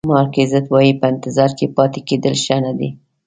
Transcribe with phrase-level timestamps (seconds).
[0.09, 2.89] مارک ایزت وایي په انتظار کې پاتې کېدل ښه نه دي.